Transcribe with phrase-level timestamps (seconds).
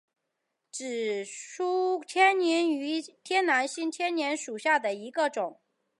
[0.71, 5.61] 紫柄千年芋为天南星科千年芋属下的一个种。